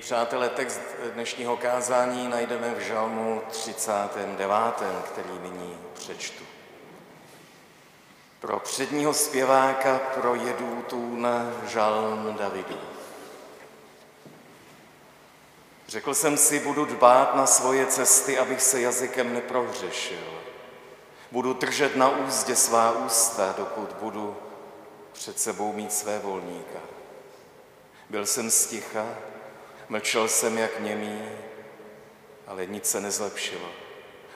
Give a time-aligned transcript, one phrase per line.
[0.00, 0.80] Přátelé, text
[1.14, 4.52] dnešního kázání najdeme v žalmu 39.,
[5.04, 6.44] který nyní přečtu.
[8.40, 12.78] Pro předního zpěváka pro jedůtů na žalm Davidu.
[15.88, 20.40] Řekl jsem si, budu dbát na svoje cesty, abych se jazykem neprohřešil.
[21.32, 24.36] Budu držet na úzdě svá ústa, dokud budu
[25.12, 26.78] před sebou mít své volníka.
[28.10, 29.06] Byl jsem sticha,
[29.90, 31.22] mlčel jsem jak němý,
[32.46, 33.68] ale nic se nezlepšilo.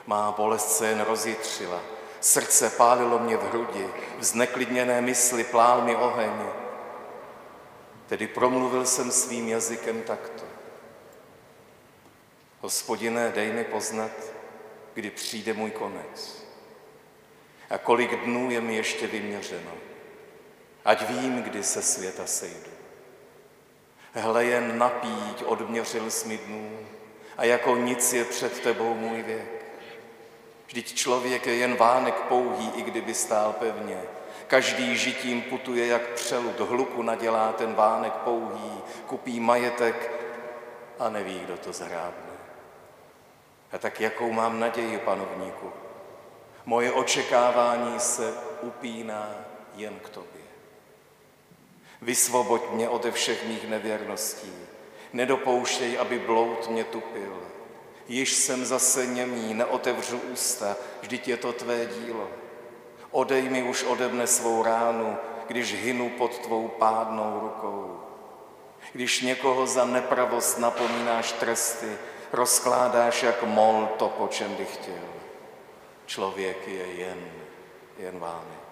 [0.07, 1.81] Má bolest se jen rozjitřila,
[2.21, 6.31] srdce pálilo mě v hrudi, v zneklidněné mysli plál mi oheň.
[8.07, 10.43] Tedy promluvil jsem svým jazykem takto.
[12.61, 14.11] Hospodine, dej mi poznat,
[14.93, 16.45] kdy přijde můj konec.
[17.69, 19.71] A kolik dnů je mi ještě vyměřeno.
[20.85, 22.75] Ať vím, kdy se světa sejdu.
[24.15, 26.79] Hle, jen napíť odměřil mi dnů
[27.37, 29.65] a jako nic je před tebou můj věk.
[30.67, 34.01] Vždyť člověk je jen vánek pouhý, i kdyby stál pevně.
[34.47, 40.11] Každý žitím putuje jak přelud, hluku nadělá ten vánek pouhý, kupí majetek
[40.99, 42.35] a neví, kdo to zhrábne.
[43.71, 45.71] A tak jakou mám naději, panovníku?
[46.65, 49.29] Moje očekávání se upíná
[49.75, 50.34] jen k tobě.
[52.01, 54.53] Vysvoboď mě ode všech mých nevěrností.
[55.13, 57.41] Nedopouštěj, aby bloud mě tupil.
[58.07, 62.29] Již jsem zase němý, neotevřu ústa, vždyť je to tvé dílo.
[63.11, 65.17] Odej mi už ode mne svou ránu,
[65.47, 67.99] když hynu pod tvou pádnou rukou.
[68.93, 71.97] Když někoho za nepravost napomínáš tresty,
[72.33, 75.07] rozkládáš jak mol to, po čem bych chtěl.
[76.05, 77.31] Člověk je jen,
[77.97, 78.64] jen vámi.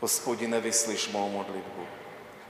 [0.00, 1.86] Hospodine, vyslyš mou modlitbu.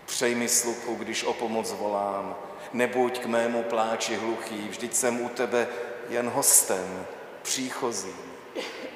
[0.07, 2.37] Přej mi sluchu, když o pomoc volám.
[2.73, 5.69] Nebuď k mému pláči hluchý, vždyť jsem u tebe
[6.09, 7.07] jen hostem,
[7.43, 8.33] příchozím,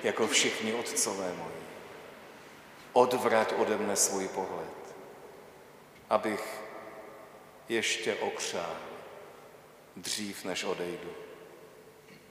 [0.03, 1.63] jako všichni otcové moji.
[2.93, 4.95] Odvrať ode mne svůj pohled,
[6.11, 6.61] abych
[7.69, 8.77] ještě okřál
[9.97, 11.11] dřív, než odejdu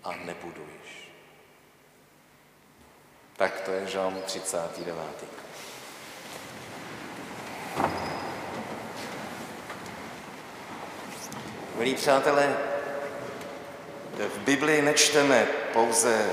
[0.04, 1.12] a nebudu již.
[3.38, 5.42] Tak to je žalm 39.
[11.82, 12.58] Milí přátelé,
[14.18, 16.30] v Biblii nečteme pouze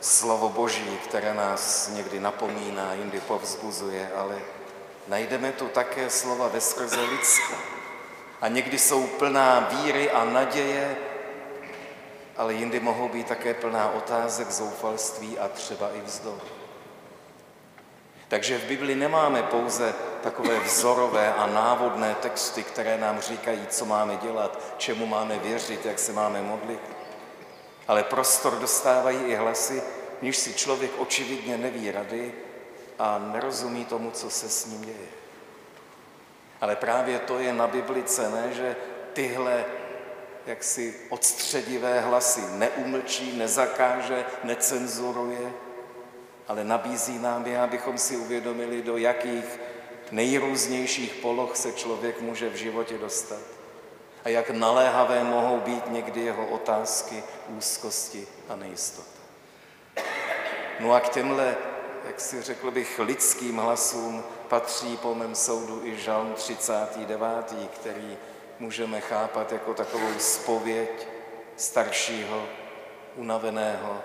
[0.00, 4.36] slovo Boží, které nás někdy napomíná, jindy povzbuzuje, ale
[5.08, 7.54] najdeme tu také slova ve skrze lidská.
[8.40, 10.96] A někdy jsou plná víry a naděje,
[12.36, 16.40] ale jindy mohou být také plná otázek, zoufalství a třeba i vzdor.
[18.28, 19.94] Takže v Bibli nemáme pouze
[20.24, 25.98] takové vzorové a návodné texty, které nám říkají, co máme dělat, čemu máme věřit, jak
[25.98, 26.80] se máme modlit.
[27.88, 29.82] Ale prostor dostávají i hlasy,
[30.22, 32.34] níž si člověk očividně neví rady
[32.98, 35.08] a nerozumí tomu, co se s ním děje.
[36.60, 38.76] Ale právě to je na Bibli cené, že
[39.12, 39.64] tyhle
[40.46, 45.52] jaksi odstředivé hlasy neumlčí, nezakáže, necenzuruje,
[46.48, 49.60] ale nabízí nám je, abychom si uvědomili, do jakých
[50.14, 53.40] nejrůznějších poloh se člověk může v životě dostat
[54.24, 59.20] a jak naléhavé mohou být někdy jeho otázky, úzkosti a nejistota.
[60.80, 61.56] No a k těmhle,
[62.06, 67.26] jak si řekl bych, lidským hlasům patří po mém soudu i žalm 39.,
[67.74, 68.16] který
[68.58, 71.08] můžeme chápat jako takovou spověď
[71.56, 72.46] staršího,
[73.16, 73.98] unaveného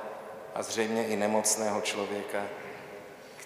[0.55, 2.41] a zřejmě i nemocného člověka,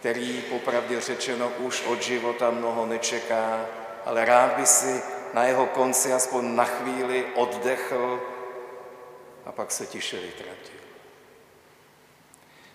[0.04, 3.66] který popravdě řečeno už od života mnoho nečeká,
[4.06, 5.02] ale rád by si
[5.34, 8.22] na jeho konci aspoň na chvíli oddechl
[9.46, 10.80] a pak se tiše vytratil.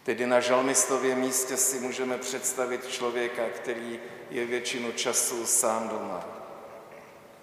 [0.03, 6.25] Tedy na žalmistově místě si můžeme představit člověka, který je většinu času sám doma.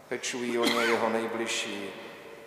[0.10, 1.90] Pečují o ně jeho nejbližší,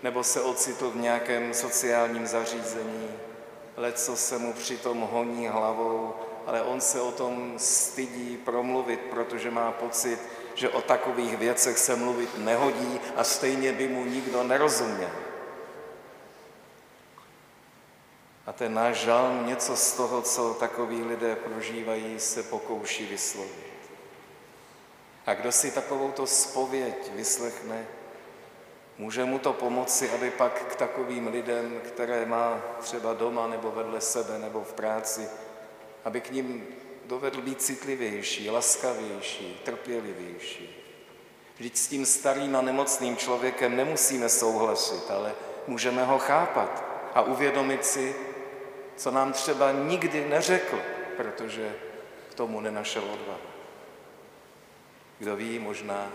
[0.02, 3.11] nebo se ocitl v nějakém sociálním zařízení,
[3.76, 6.14] leco se mu přitom honí hlavou,
[6.48, 10.18] ale on se o tom stydí promluvit, protože má pocit,
[10.54, 15.10] že o takových věcech se mluvit nehodí a stejně by mu nikdo nerozuměl.
[18.46, 23.68] A ten náš žalm něco z toho, co takoví lidé prožívají, se pokouší vyslovit.
[25.26, 27.86] A kdo si takovouto spověď vyslechne,
[28.98, 34.00] Může mu to pomoci, aby pak k takovým lidem, které má třeba doma nebo vedle
[34.00, 35.28] sebe nebo v práci,
[36.04, 36.66] aby k ním
[37.06, 40.84] dovedl být citlivější, laskavější, trpělivější.
[41.56, 45.34] Vždyť s tím starým a nemocným člověkem nemusíme souhlasit, ale
[45.66, 46.84] můžeme ho chápat
[47.14, 48.14] a uvědomit si,
[48.96, 50.80] co nám třeba nikdy neřekl,
[51.16, 51.74] protože
[52.30, 53.48] k tomu nenašel odvahu.
[55.18, 56.12] Kdo ví, možná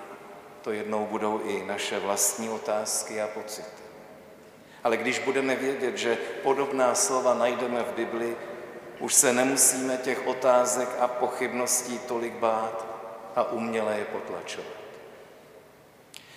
[0.62, 3.84] to jednou budou i naše vlastní otázky a pocity.
[4.84, 8.36] Ale když budeme vědět, že podobná slova najdeme v Bibli,
[9.04, 12.86] už se nemusíme těch otázek a pochybností tolik bát
[13.36, 14.78] a uměle je potlačovat.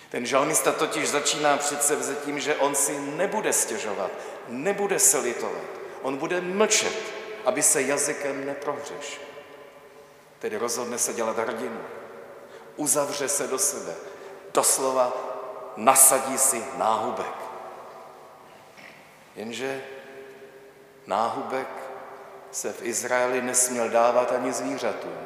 [0.09, 4.11] Ten žalmista totiž začíná přece vzetím, že on si nebude stěžovat,
[4.47, 5.63] nebude se litovat.
[6.01, 6.93] On bude mlčet,
[7.45, 9.23] aby se jazykem neprohřešil.
[10.39, 11.81] Tedy rozhodne se dělat hrdinu.
[12.75, 13.95] Uzavře se do sebe.
[14.53, 15.13] Doslova
[15.77, 17.35] nasadí si náhubek.
[19.35, 19.83] Jenže
[21.05, 21.86] náhubek
[22.51, 25.17] se v Izraeli nesměl dávat ani zvířatům.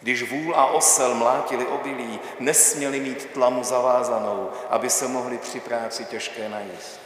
[0.00, 6.04] Když vůl a osel mlátili obilí, nesměli mít tlamu zavázanou, aby se mohli při práci
[6.04, 7.00] těžké najíst.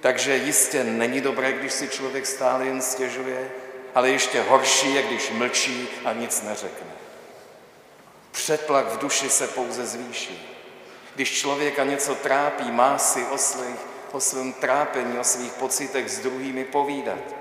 [0.00, 3.50] Takže jistě není dobré, když si člověk stále jen stěžuje,
[3.94, 6.90] ale ještě horší je, když mlčí a nic neřekne.
[8.30, 10.56] Přetlak v duši se pouze zvýší.
[11.14, 13.80] Když člověka něco trápí, má si o, svých,
[14.12, 17.39] o svém trápení, o svých pocitech s druhými povídat.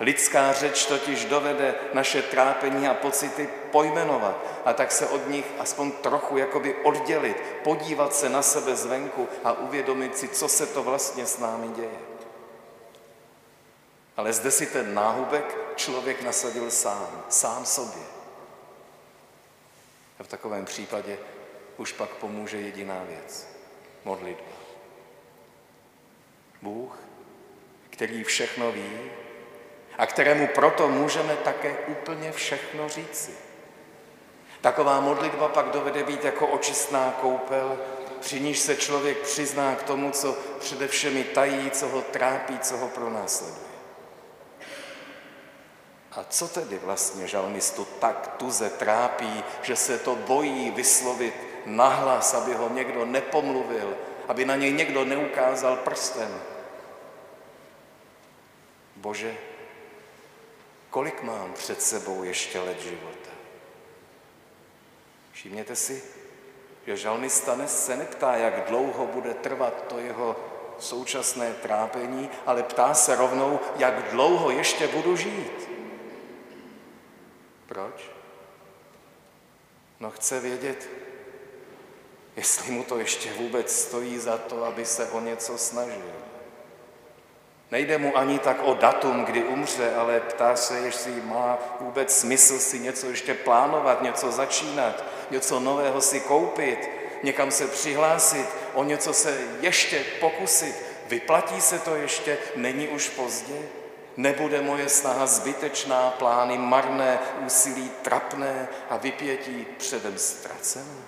[0.00, 5.92] Lidská řeč totiž dovede naše trápení a pocity pojmenovat a tak se od nich aspoň
[5.92, 11.26] trochu jakoby oddělit, podívat se na sebe zvenku a uvědomit si, co se to vlastně
[11.26, 11.98] s námi děje.
[14.16, 18.02] Ale zde si ten náhubek člověk nasadil sám, sám sobě.
[20.18, 21.18] A v takovém případě
[21.76, 23.48] už pak pomůže jediná věc.
[24.04, 24.52] Modlitba.
[26.62, 26.98] Bůh,
[27.90, 29.10] který všechno ví,
[29.98, 33.30] a kterému proto můžeme také úplně všechno říci.
[34.60, 37.78] Taková modlitba pak dovede být jako očistná koupel,
[38.20, 42.88] při níž se člověk přizná k tomu, co především tají, co ho trápí, co ho
[42.88, 43.68] pronásleduje.
[46.12, 51.34] A co tedy vlastně žalmistu tak tuze trápí, že se to bojí vyslovit
[51.66, 53.96] nahlas, aby ho někdo nepomluvil,
[54.28, 56.40] aby na něj někdo neukázal prstem?
[58.96, 59.36] Bože,
[60.90, 63.30] Kolik mám před sebou ještě let života?
[65.32, 66.02] Všimněte si,
[66.86, 70.36] že žalmista se neptá, jak dlouho bude trvat to jeho
[70.78, 75.68] současné trápení, ale ptá se rovnou, jak dlouho ještě budu žít.
[77.66, 78.10] Proč?
[80.00, 80.88] No chce vědět,
[82.36, 86.27] jestli mu to ještě vůbec stojí za to, aby se o něco snažil.
[87.70, 92.58] Nejde mu ani tak o datum, kdy umře, ale ptá se, jestli má vůbec smysl
[92.58, 96.90] si něco ještě plánovat, něco začínat, něco nového si koupit,
[97.22, 100.84] někam se přihlásit, o něco se ještě pokusit.
[101.08, 103.58] Vyplatí se to ještě, není už pozdě?
[104.16, 110.98] Nebude moje snaha zbytečná, plány marné, úsilí trapné a vypětí předem ztracené?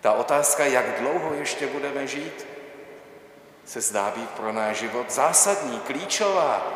[0.00, 2.46] Ta otázka, jak dlouho ještě budeme žít,
[3.70, 6.66] se zdá být pro náš život zásadní, klíčová.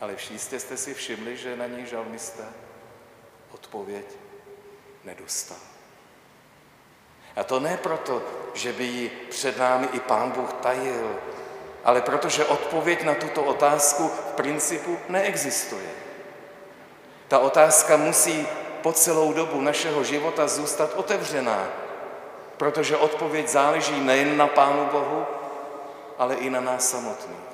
[0.00, 2.42] Ale všichni jste si všimli, že na ní žalmista
[3.50, 4.04] odpověď
[5.04, 5.56] nedostal.
[7.36, 8.22] A to ne proto,
[8.54, 11.16] že by ji před námi i Pán Bůh tajil,
[11.84, 15.90] ale protože odpověď na tuto otázku v principu neexistuje.
[17.28, 18.46] Ta otázka musí
[18.82, 21.87] po celou dobu našeho života zůstat otevřená,
[22.58, 25.26] protože odpověď záleží nejen na Pánu Bohu,
[26.18, 27.48] ale i na nás samotných.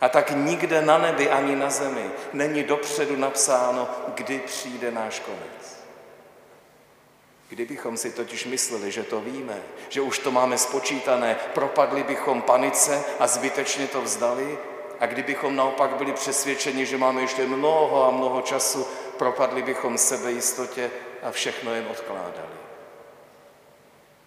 [0.00, 5.80] A tak nikde na nebi ani na zemi není dopředu napsáno, kdy přijde náš konec.
[7.48, 13.04] Kdybychom si totiž mysleli, že to víme, že už to máme spočítané, propadli bychom panice
[13.18, 14.58] a zbytečně to vzdali,
[15.00, 20.90] a kdybychom naopak byli přesvědčeni, že máme ještě mnoho a mnoho času, propadli bychom sebejistotě
[21.22, 22.59] a všechno jen odkládali.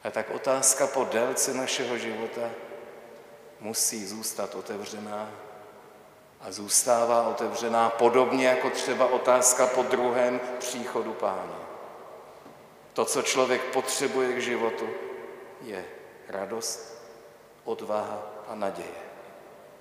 [0.03, 2.49] A tak otázka po délce našeho života
[3.59, 5.31] musí zůstat otevřená
[6.41, 11.59] a zůstává otevřená podobně jako třeba otázka po druhém příchodu pána.
[12.93, 14.89] To, co člověk potřebuje k životu,
[15.61, 15.85] je
[16.27, 17.01] radost,
[17.63, 19.03] odvaha a naděje.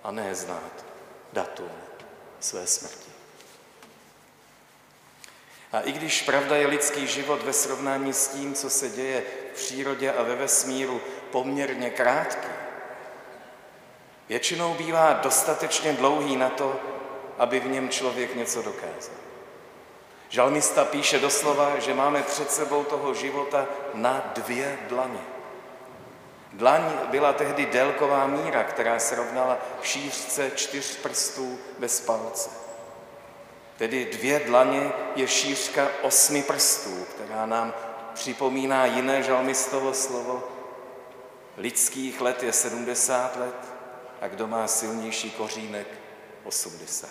[0.02, 0.84] A ne znát
[1.32, 1.70] datum
[2.40, 3.11] své smrti.
[5.72, 9.56] A i když pravda je lidský život ve srovnání s tím, co se děje v
[9.56, 11.00] přírodě a ve vesmíru,
[11.30, 12.48] poměrně krátký,
[14.28, 16.80] většinou bývá dostatečně dlouhý na to,
[17.38, 19.16] aby v něm člověk něco dokázal.
[20.28, 25.20] Žalmista píše doslova, že máme před sebou toho života na dvě dlaně.
[26.52, 32.61] Dlaň byla tehdy délková míra, která se rovnala šířce čtyř prstů bez palce.
[33.76, 37.74] Tedy dvě dlaně je šířka osmi prstů, která nám
[38.14, 40.48] připomíná jiné žalmistovo slovo.
[41.56, 43.54] Lidských let je 70 let
[44.20, 45.86] a kdo má silnější kořínek
[46.44, 47.10] 80.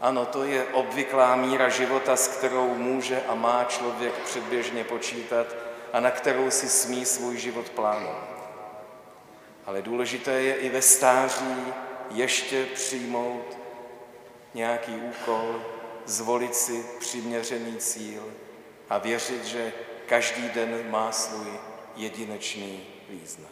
[0.00, 5.46] Ano, to je obvyklá míra života, s kterou může a má člověk předběžně počítat
[5.92, 8.28] a na kterou si smí svůj život plánovat.
[9.66, 11.72] Ale důležité je i ve stáří
[12.10, 13.58] ještě přijmout
[14.58, 15.62] nějaký úkol,
[16.06, 18.22] zvolit si přiměřený cíl
[18.90, 19.72] a věřit, že
[20.06, 21.52] každý den má svůj
[21.96, 23.50] jedinečný význam.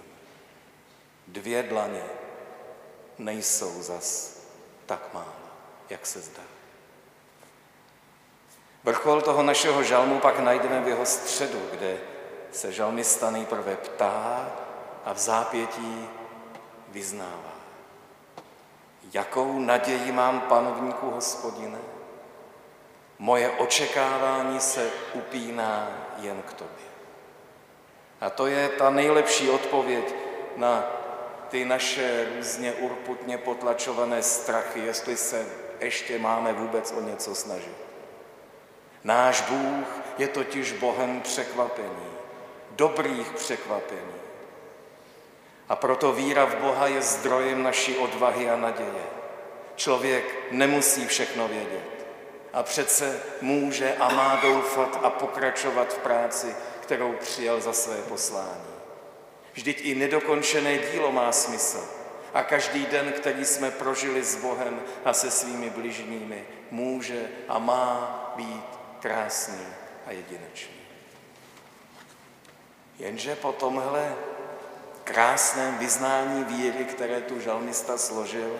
[1.26, 2.02] Dvě dlaně
[3.18, 4.38] nejsou zas
[4.86, 5.46] tak málo,
[5.90, 6.42] jak se zdá.
[8.84, 11.98] Vrchol toho našeho žalmu pak najdeme v jeho středu, kde
[12.52, 14.52] se žalmista nejprve ptá
[15.04, 16.08] a v zápětí
[16.88, 17.55] vyznává.
[19.12, 21.78] Jakou naději mám, panovníku hospodine?
[23.18, 26.86] Moje očekávání se upíná jen k tobě.
[28.20, 30.14] A to je ta nejlepší odpověď
[30.56, 30.84] na
[31.48, 35.46] ty naše různě urputně potlačované strachy, jestli se
[35.80, 37.76] ještě máme vůbec o něco snažit.
[39.04, 39.86] Náš Bůh
[40.18, 42.10] je totiž Bohem překvapení,
[42.70, 44.25] dobrých překvapení.
[45.68, 49.06] A proto víra v Boha je zdrojem naší odvahy a naděje.
[49.76, 52.06] Člověk nemusí všechno vědět
[52.52, 58.76] a přece může a má doufat a pokračovat v práci, kterou přijal za své poslání.
[59.52, 61.84] Vždyť i nedokončené dílo má smysl.
[62.34, 68.32] A každý den, který jsme prožili s Bohem a se svými bližními, může a má
[68.36, 68.64] být
[69.00, 69.66] krásný
[70.06, 70.76] a jedinečný.
[72.98, 74.14] Jenže po tomhle
[75.06, 78.50] krásném vyznání víry, které tu žalmista složil,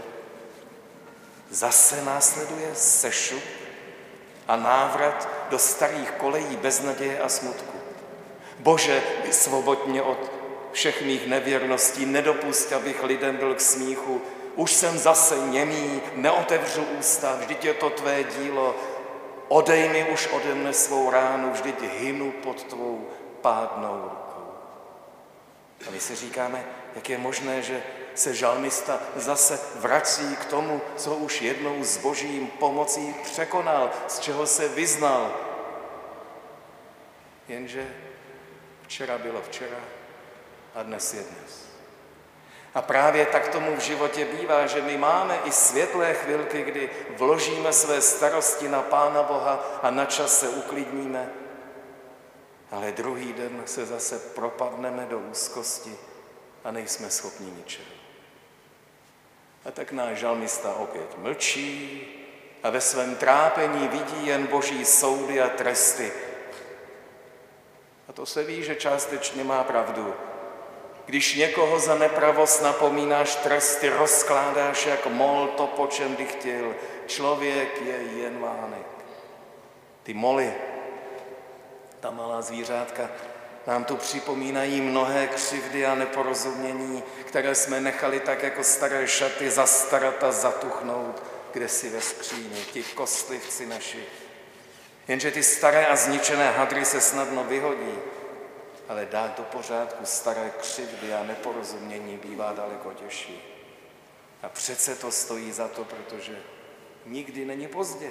[1.51, 3.43] zase následuje sešup
[4.49, 7.79] a návrat do starých kolejí beznaděje a smutku.
[8.59, 10.33] Bože, svobodně od
[10.73, 14.23] všech mých nevěrností, nedopust, abych lidem byl k smíchu.
[14.55, 18.75] Už jsem zase němý, neotevřu ústa, vždyť je to tvé dílo.
[19.49, 23.07] Odej mi už ode mne svou ránu, vždyť hynu pod tvou
[23.41, 24.26] pádnou rukou.
[25.89, 26.65] A my si říkáme,
[26.95, 27.83] jak je možné, že
[28.15, 34.47] se žalmista zase vrací k tomu, co už jednou s božím pomocí překonal, z čeho
[34.47, 35.37] se vyznal.
[37.49, 37.89] Jenže
[38.83, 39.81] včera bylo včera,
[40.75, 41.67] a dnes je dnes.
[42.75, 47.73] A právě tak tomu v životě bývá, že my máme i světlé chvilky, kdy vložíme
[47.73, 51.31] své starosti na Pána Boha a na čas se uklidníme,
[52.71, 55.97] ale druhý den se zase propadneme do úzkosti
[56.65, 57.89] a nejsme schopni ničeho.
[59.65, 62.03] A tak náš žalmista opět mlčí
[62.63, 66.13] a ve svém trápení vidí jen boží soudy a tresty.
[68.09, 70.15] A to se ví, že částečně má pravdu,
[71.07, 76.75] když někoho za nepravost napomínáš tresty, rozkládáš jak mol to, po čem by chtěl.
[77.07, 78.87] Člověk je jen vánek.
[80.03, 80.55] Ty moly,
[82.07, 83.11] ta malá zvířátka,
[83.67, 90.25] nám tu připomínají mnohé křivdy a neporozumění, které jsme nechali tak jako staré šaty zastarat
[90.25, 91.23] a zatuchnout,
[91.53, 94.05] kde si ve skříni, ti kostlivci naši.
[95.09, 97.99] Jenže ty staré a zničené hadry se snadno vyhodí,
[98.89, 103.43] ale dát do pořádku staré křivdy a neporozumění bývá daleko těžší.
[104.43, 106.39] A přece to stojí za to, protože
[107.07, 108.11] nikdy není pozdě.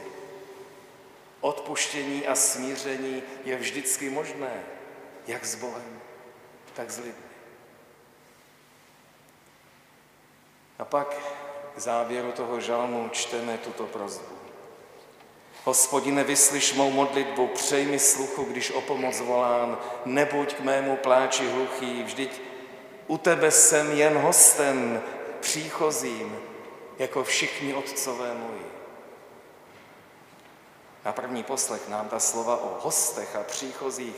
[1.41, 4.63] Odpuštění a smíření je vždycky možné,
[5.27, 6.01] jak s Bohem,
[6.73, 7.35] tak s lidmi.
[10.79, 11.15] A pak
[11.75, 14.35] k závěru toho žalmu čteme tuto prozbu.
[15.63, 21.47] Hospodine, vyslyš mou modlitbu, přej mi sluchu, když o pomoc volám, nebuď k mému pláči
[21.47, 22.41] hluchý, vždyť
[23.07, 25.03] u tebe jsem jen hostem,
[25.39, 26.37] příchozím,
[26.99, 28.74] jako všichni otcové moji.
[31.05, 34.15] Na první poslech nám ta slova o hostech a příchozích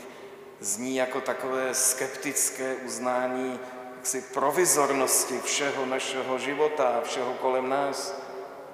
[0.60, 3.60] zní jako takové skeptické uznání
[3.96, 8.14] jaksi provizornosti všeho našeho života a všeho kolem nás.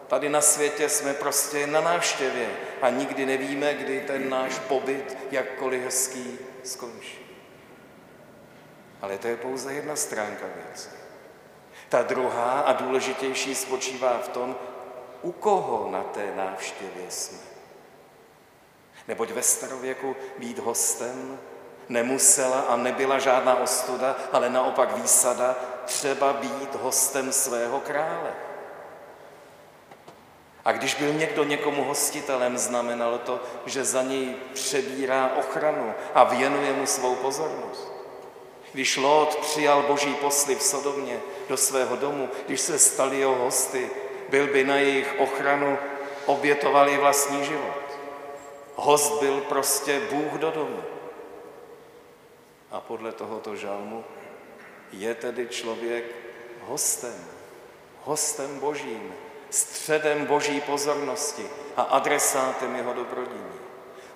[0.08, 2.50] Tady na světě jsme prostě na návštěvě
[2.82, 7.18] a nikdy nevíme, kdy ten náš pobyt, jakkoliv hezký, skončí.
[9.02, 10.88] Ale to je pouze jedna stránka věci.
[11.88, 14.56] Ta druhá a důležitější spočívá v tom,
[15.22, 17.53] u koho na té návštěvě jsme.
[19.08, 21.38] Neboť ve starověku být hostem
[21.88, 28.32] nemusela a nebyla žádná ostuda, ale naopak výsada třeba být hostem svého krále.
[30.64, 36.72] A když byl někdo někomu hostitelem, znamenalo to, že za něj přebírá ochranu a věnuje
[36.72, 37.92] mu svou pozornost.
[38.72, 43.90] Když Lot přijal boží posly v Sodomě do svého domu, když se stali jeho hosty,
[44.28, 45.78] byl by na jejich ochranu
[46.26, 47.83] obětovali vlastní život.
[48.74, 50.82] Host byl prostě Bůh do domu.
[52.70, 54.04] A podle tohoto žalmu
[54.92, 56.04] je tedy člověk
[56.62, 57.24] hostem,
[58.04, 59.14] hostem božím,
[59.50, 63.54] středem boží pozornosti a adresátem jeho dobrodiní.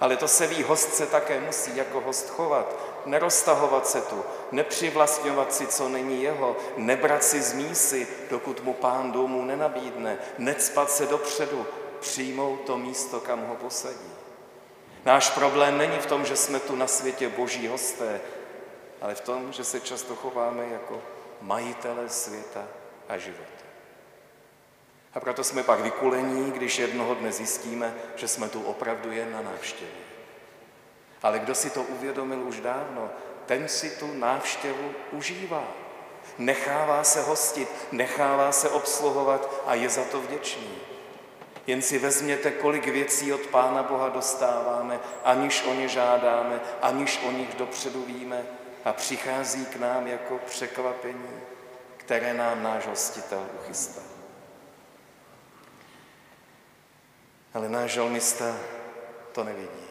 [0.01, 5.53] Ale to se ví, host se také musí jako host chovat, neroztahovat se tu, nepřivlastňovat
[5.53, 11.07] si, co není jeho, nebrat si z mísy, dokud mu pán domů nenabídne, necpat se
[11.07, 11.67] dopředu,
[12.01, 14.18] přijmout to místo, kam ho posadí.
[15.05, 18.21] Náš problém není v tom, že jsme tu na světě boží hosté,
[19.01, 21.03] ale v tom, že se často chováme jako
[21.41, 22.65] majitele světa
[23.09, 23.65] a života.
[25.15, 29.43] A proto jsme pak vykulení, když jednoho dne zjistíme, že jsme tu opravdu jen na
[29.43, 30.05] návštěvě.
[31.23, 33.11] Ale kdo si to uvědomil už dávno,
[33.47, 35.65] ten si tu návštěvu užívá.
[36.39, 40.79] Nechává se hostit, nechává se obsluhovat a je za to vděčný.
[41.69, 47.31] Jen si vezměte, kolik věcí od Pána Boha dostáváme, aniž o ně žádáme, aniž o
[47.31, 48.47] nich dopředu víme
[48.85, 51.41] a přichází k nám jako překvapení,
[51.97, 54.01] které nám náš hostitel uchystá.
[57.55, 58.57] Ale náš žalmista
[59.33, 59.89] to nevidí.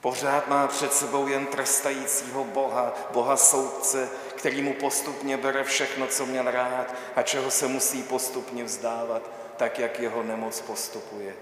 [0.00, 6.26] Pořád má před sebou jen trestajícího Boha, Boha soudce, který mu postupně bere všechno, co
[6.26, 11.36] měl rád a čeho se musí postupně vzdávat, tak jak jeho nemoc postupuje.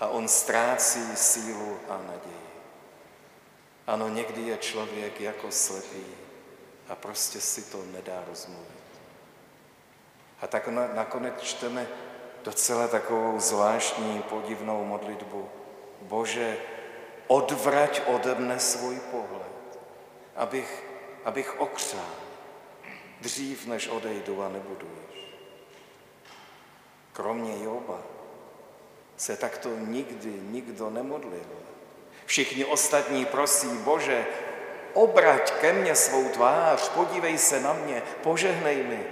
[0.00, 2.52] A on ztrácí sílu a naději.
[3.86, 6.04] Ano, někdy je člověk jako slepý
[6.88, 8.82] a prostě si to nedá rozmluvit.
[10.40, 11.86] A tak nakonec čteme
[12.44, 15.48] docela takovou zvláštní podivnou modlitbu.
[16.00, 16.56] Bože,
[17.26, 19.78] odvrať ode mne svůj pohled,
[20.36, 20.84] abych,
[21.24, 22.14] abych okřál
[23.20, 25.31] dřív, než odejdu a nebudu již.
[27.12, 27.98] Kromě Joba
[29.16, 31.46] se takto nikdy nikdo nemodlil.
[32.26, 34.26] Všichni ostatní prosí, Bože,
[34.92, 39.06] obrať ke mně svou tvář, podívej se na mě, požehnej mi.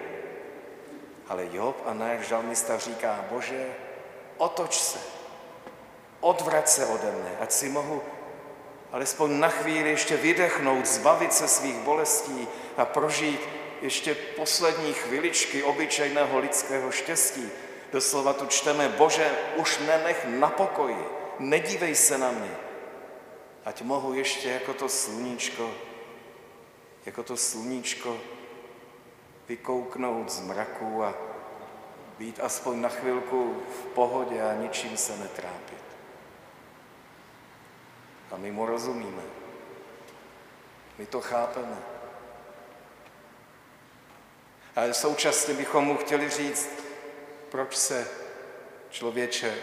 [1.28, 3.66] Ale Job a náš žalmista říká, Bože,
[4.36, 4.98] otoč se,
[6.20, 8.02] odvrať se ode mne, ať si mohu
[8.92, 13.40] alespoň na chvíli ještě vydechnout, zbavit se svých bolestí a prožít
[13.82, 17.50] ještě poslední chviličky obyčejného lidského štěstí.
[17.92, 19.26] Doslova tu čteme, Bože,
[19.56, 21.06] už nenech na pokoji,
[21.38, 22.56] nedívej se na mě,
[23.64, 25.74] ať mohu ještě jako to sluníčko,
[27.06, 28.18] jako to sluníčko
[29.48, 31.14] vykouknout z mraku a
[32.18, 35.84] být aspoň na chvilku v pohodě a ničím se netrápit.
[38.30, 39.22] A my mu rozumíme.
[40.98, 41.78] My to chápeme.
[44.76, 46.89] Ale současně bychom mu chtěli říct,
[47.50, 48.08] proč se
[48.90, 49.54] člověče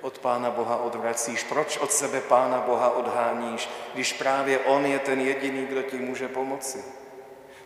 [0.00, 5.20] od Pána Boha odvracíš, proč od sebe Pána Boha odháníš, když právě On je ten
[5.20, 6.84] jediný, kdo ti může pomoci.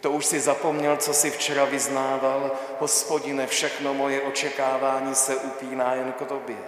[0.01, 6.13] To už si zapomněl, co si včera vyznával, hospodine, všechno moje očekávání se upíná jen
[6.13, 6.59] k tobě.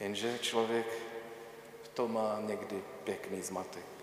[0.00, 0.86] Jenže člověk
[1.82, 3.99] v tom má někdy pěkný zmatek.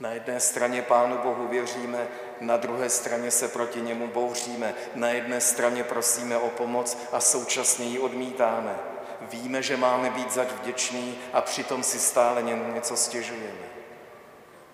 [0.00, 2.08] Na jedné straně Pánu Bohu věříme,
[2.40, 7.86] na druhé straně se proti němu bouříme, na jedné straně prosíme o pomoc a současně
[7.86, 8.78] ji odmítáme.
[9.20, 13.68] Víme, že máme být zač vděční a přitom si stále něco stěžujeme.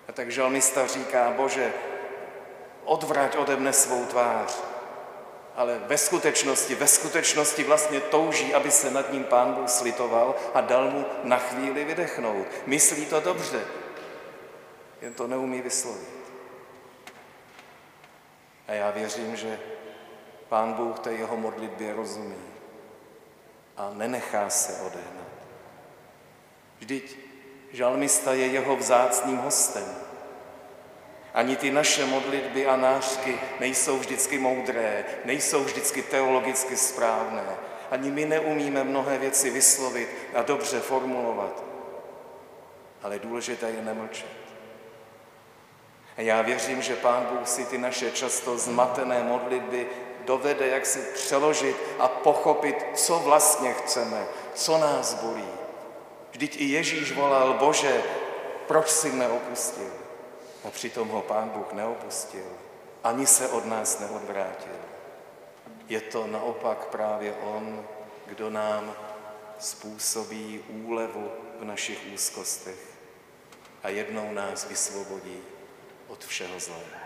[0.07, 1.73] A tak žalmista říká, Bože,
[2.83, 4.57] odvrať ode mne svou tvář.
[5.55, 10.61] Ale ve skutečnosti, ve skutečnosti vlastně touží, aby se nad ním pán Bůh slitoval a
[10.61, 12.47] dal mu na chvíli vydechnout.
[12.65, 13.61] Myslí to dobře,
[15.01, 16.21] jen to neumí vyslovit.
[18.67, 19.59] A já věřím, že
[20.49, 22.43] pán Bůh té jeho modlitbě rozumí
[23.77, 25.27] a nenechá se odehnat.
[26.79, 27.17] Vždyť
[27.71, 29.95] žalmista je jeho vzácným hostem.
[31.33, 37.43] Ani ty naše modlitby a nářky nejsou vždycky moudré, nejsou vždycky teologicky správné.
[37.91, 41.63] Ani my neumíme mnohé věci vyslovit a dobře formulovat.
[43.03, 44.40] Ale důležité je nemlčet.
[46.21, 49.87] A já věřím, že Pán Bůh si ty naše často zmatené modlitby
[50.25, 55.47] dovede jak si přeložit a pochopit, co vlastně chceme, co nás bolí.
[56.31, 58.03] Vždyť i Ježíš volal, Bože,
[58.67, 59.93] proč jsi mne opustil?
[60.67, 62.45] A přitom ho Pán Bůh neopustil,
[63.03, 64.77] ani se od nás neodvrátil.
[65.89, 67.85] Je to naopak právě On,
[68.25, 68.93] kdo nám
[69.59, 72.79] způsobí úlevu v našich úzkostech
[73.83, 75.41] a jednou nás vysvobodí
[76.11, 77.01] od všeho zlého.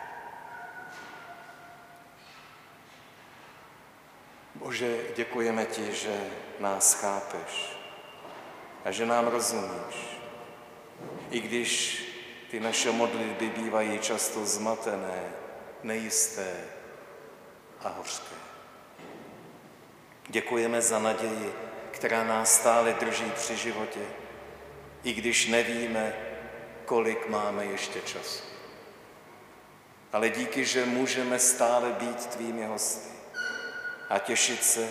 [4.56, 7.78] Bože, děkujeme ti, že nás chápeš
[8.86, 10.18] a že nám rozumíš.
[11.30, 12.04] I když
[12.52, 15.24] ty naše modlitby bývají často zmatené,
[15.84, 16.56] nejisté
[17.82, 18.36] a hořké.
[20.28, 21.54] Děkujeme za naději,
[21.92, 24.02] která nás stále drží při životě,
[25.04, 26.14] i když nevíme,
[26.86, 28.55] kolik máme ještě času.
[30.14, 33.16] Ale díky, že můžeme stále být tvými hosty
[34.10, 34.90] a těšit se,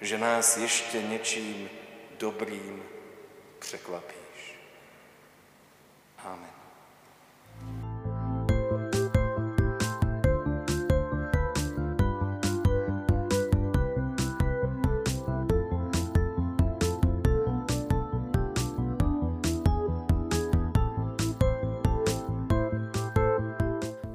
[0.00, 1.70] že nás ještě něčím
[2.18, 2.82] dobrým
[3.58, 4.58] překvapíš.
[6.18, 6.55] Amen.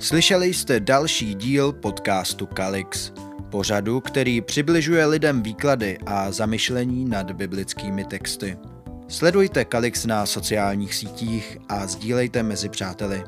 [0.02, 3.12] Slyšeli jste další díl podcastu Kalix,
[3.50, 8.58] pořadu, který přibližuje lidem výklady a zamyšlení nad biblickými texty.
[9.08, 13.24] Sledujte Kalix na sociálních sítích a sdílejte mezi přáteli.